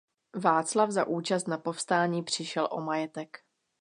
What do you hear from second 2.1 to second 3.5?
přišel o majetek.